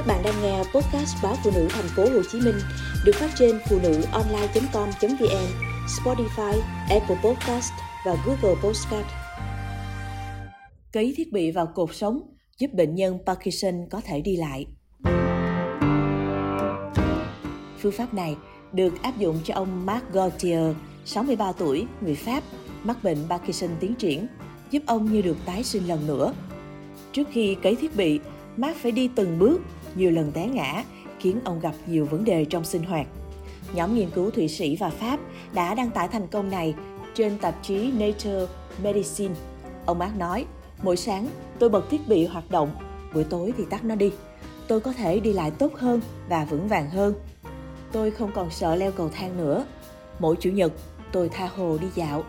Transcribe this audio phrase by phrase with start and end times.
[0.00, 2.54] Các bạn đang nghe podcast báo phụ nữ thành phố Hồ Chí Minh
[3.04, 5.46] được phát trên phụ nữ online.com.vn,
[5.86, 7.72] Spotify, Apple Podcast
[8.06, 9.06] và Google Podcast.
[10.92, 12.20] Cấy thiết bị vào cột sống
[12.58, 14.66] giúp bệnh nhân Parkinson có thể đi lại.
[17.78, 18.36] Phương pháp này
[18.72, 20.74] được áp dụng cho ông Marc Gauthier,
[21.04, 22.42] 63 tuổi, người Pháp,
[22.82, 24.26] mắc bệnh Parkinson tiến triển,
[24.70, 26.34] giúp ông như được tái sinh lần nữa.
[27.12, 28.20] Trước khi cấy thiết bị,
[28.56, 29.60] Mark phải đi từng bước,
[29.94, 30.84] nhiều lần té ngã,
[31.18, 33.06] khiến ông gặp nhiều vấn đề trong sinh hoạt.
[33.74, 35.20] Nhóm nghiên cứu Thụy Sĩ và Pháp
[35.54, 36.74] đã đăng tải thành công này
[37.14, 38.46] trên tạp chí Nature
[38.82, 39.34] Medicine.
[39.86, 40.46] Ông Mark nói,
[40.82, 42.70] mỗi sáng tôi bật thiết bị hoạt động,
[43.14, 44.12] buổi tối thì tắt nó đi.
[44.68, 47.14] Tôi có thể đi lại tốt hơn và vững vàng hơn.
[47.92, 49.64] Tôi không còn sợ leo cầu thang nữa.
[50.18, 50.72] Mỗi chủ nhật,
[51.12, 52.24] tôi tha hồ đi dạo.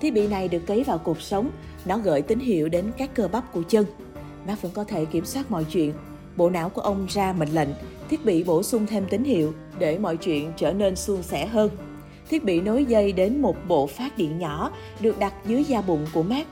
[0.00, 1.50] Thiết bị này được cấy vào cột sống,
[1.84, 3.86] nó gửi tín hiệu đến các cơ bắp của chân.
[4.46, 5.92] Mark vẫn có thể kiểm soát mọi chuyện.
[6.40, 7.68] Bộ não của ông ra mệnh lệnh,
[8.10, 11.70] thiết bị bổ sung thêm tín hiệu để mọi chuyện trở nên suôn sẻ hơn.
[12.30, 16.06] Thiết bị nối dây đến một bộ phát điện nhỏ được đặt dưới da bụng
[16.14, 16.46] của Mark.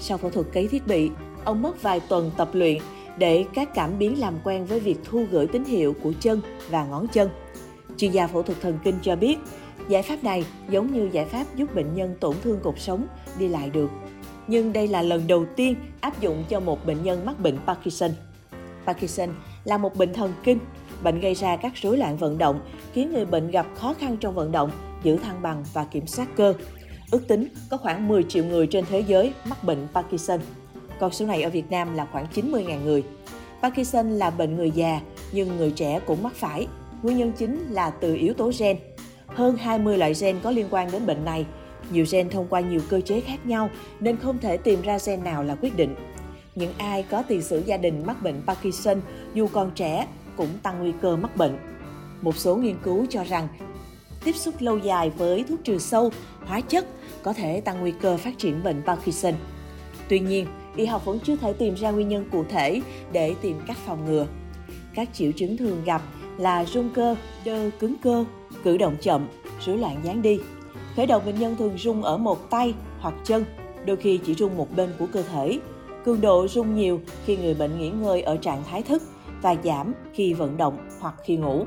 [0.00, 1.10] Sau phẫu thuật cấy thiết bị,
[1.44, 2.78] ông mất vài tuần tập luyện
[3.18, 6.84] để các cảm biến làm quen với việc thu gửi tín hiệu của chân và
[6.84, 7.30] ngón chân.
[7.96, 9.36] Chuyên gia phẫu thuật thần kinh cho biết,
[9.88, 13.06] giải pháp này giống như giải pháp giúp bệnh nhân tổn thương cột sống
[13.38, 13.90] đi lại được
[14.46, 18.10] nhưng đây là lần đầu tiên áp dụng cho một bệnh nhân mắc bệnh Parkinson.
[18.86, 19.28] Parkinson
[19.64, 20.58] là một bệnh thần kinh,
[21.02, 22.60] bệnh gây ra các rối loạn vận động,
[22.92, 24.70] khiến người bệnh gặp khó khăn trong vận động,
[25.02, 26.54] giữ thăng bằng và kiểm soát cơ.
[27.10, 30.40] Ước tính có khoảng 10 triệu người trên thế giới mắc bệnh Parkinson.
[31.00, 33.04] Con số này ở Việt Nam là khoảng 90.000 người.
[33.62, 35.00] Parkinson là bệnh người già,
[35.32, 36.66] nhưng người trẻ cũng mắc phải.
[37.02, 38.76] Nguyên nhân chính là từ yếu tố gen.
[39.26, 41.46] Hơn 20 loại gen có liên quan đến bệnh này,
[41.90, 45.24] nhiều gen thông qua nhiều cơ chế khác nhau nên không thể tìm ra gen
[45.24, 45.94] nào là quyết định.
[46.54, 49.00] Những ai có tiền sử gia đình mắc bệnh Parkinson
[49.34, 51.58] dù còn trẻ cũng tăng nguy cơ mắc bệnh.
[52.22, 53.48] Một số nghiên cứu cho rằng
[54.24, 56.10] tiếp xúc lâu dài với thuốc trừ sâu,
[56.46, 56.86] hóa chất
[57.22, 59.34] có thể tăng nguy cơ phát triển bệnh Parkinson.
[60.08, 60.46] Tuy nhiên,
[60.76, 62.80] y học vẫn chưa thể tìm ra nguyên nhân cụ thể
[63.12, 64.26] để tìm cách phòng ngừa.
[64.94, 66.02] Các triệu chứng thường gặp
[66.38, 68.24] là rung cơ, đơ cứng cơ,
[68.64, 69.28] cử động chậm,
[69.60, 70.38] rối loạn dáng đi,
[70.96, 73.44] Khởi đầu bệnh nhân thường rung ở một tay hoặc chân,
[73.86, 75.58] đôi khi chỉ rung một bên của cơ thể.
[76.04, 79.02] Cường độ rung nhiều khi người bệnh nghỉ ngơi ở trạng thái thức
[79.42, 81.64] và giảm khi vận động hoặc khi ngủ.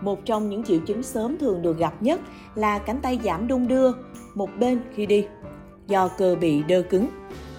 [0.00, 2.20] Một trong những triệu chứng sớm thường được gặp nhất
[2.54, 3.92] là cánh tay giảm đung đưa
[4.34, 5.26] một bên khi đi
[5.86, 7.06] do cơ bị đơ cứng.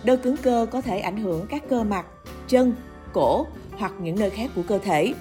[0.03, 2.05] Đơ cứng cơ có thể ảnh hưởng các cơ mặt,
[2.47, 2.75] chân,
[3.13, 3.45] cổ
[3.77, 5.13] hoặc những nơi khác của cơ thể.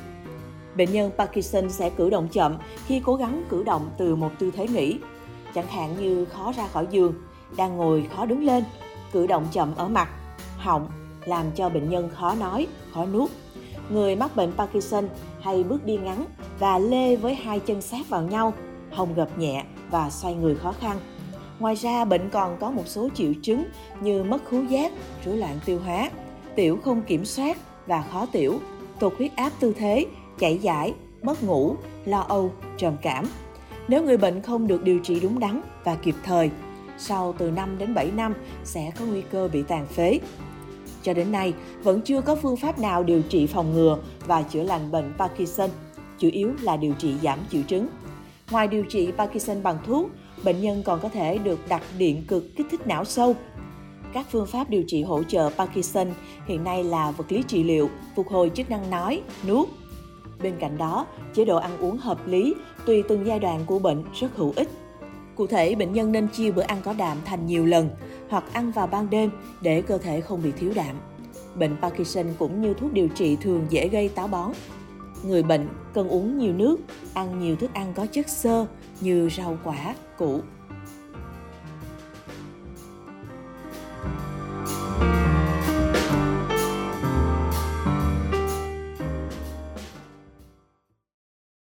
[0.76, 2.56] Bệnh nhân Parkinson sẽ cử động chậm
[2.86, 4.98] khi cố gắng cử động từ một tư thế nghỉ
[5.54, 7.14] chẳng hạn như khó ra khỏi giường,
[7.56, 8.64] đang ngồi khó đứng lên,
[9.12, 10.08] cử động chậm ở mặt,
[10.66, 10.88] họng,
[11.24, 13.30] làm cho bệnh nhân khó nói, khó nuốt.
[13.90, 15.08] Người mắc bệnh Parkinson
[15.40, 16.24] hay bước đi ngắn
[16.58, 18.52] và lê với hai chân sát vào nhau,
[18.92, 20.96] hông gập nhẹ và xoay người khó khăn.
[21.58, 23.64] Ngoài ra, bệnh còn có một số triệu chứng
[24.00, 24.92] như mất khứu giác,
[25.24, 26.10] rối loạn tiêu hóa,
[26.54, 27.56] tiểu không kiểm soát
[27.86, 28.58] và khó tiểu,
[29.00, 30.06] tụt huyết áp tư thế,
[30.38, 33.24] chảy giải, mất ngủ, lo âu, trầm cảm.
[33.88, 36.50] Nếu người bệnh không được điều trị đúng đắn và kịp thời,
[36.98, 38.34] sau từ 5 đến 7 năm
[38.64, 40.20] sẽ có nguy cơ bị tàn phế.
[41.06, 44.62] Cho đến nay, vẫn chưa có phương pháp nào điều trị phòng ngừa và chữa
[44.62, 45.70] lành bệnh Parkinson,
[46.18, 47.86] chủ yếu là điều trị giảm triệu chứng.
[48.50, 50.10] Ngoài điều trị Parkinson bằng thuốc,
[50.44, 53.36] bệnh nhân còn có thể được đặt điện cực kích thích não sâu.
[54.12, 56.08] Các phương pháp điều trị hỗ trợ Parkinson
[56.46, 59.68] hiện nay là vật lý trị liệu, phục hồi chức năng nói, nuốt,
[60.42, 62.54] Bên cạnh đó, chế độ ăn uống hợp lý
[62.86, 64.68] tùy từng giai đoạn của bệnh rất hữu ích.
[65.34, 67.90] Cụ thể, bệnh nhân nên chia bữa ăn có đạm thành nhiều lần
[68.28, 70.96] hoặc ăn vào ban đêm để cơ thể không bị thiếu đạm.
[71.54, 74.52] Bệnh Parkinson cũng như thuốc điều trị thường dễ gây táo bón.
[75.24, 76.76] Người bệnh cần uống nhiều nước,
[77.14, 78.66] ăn nhiều thức ăn có chất xơ
[79.00, 80.40] như rau quả, củ,